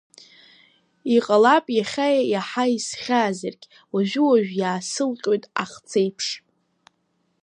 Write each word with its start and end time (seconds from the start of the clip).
Иҟалап 1.15 1.65
иахьа 1.77 2.09
иаҳа 2.33 2.65
исхьаазаргь, 2.75 3.65
уажәы-уажә 3.93 4.53
иаасылҟьоит 4.61 5.43
ахцеиԥш. 5.63 6.27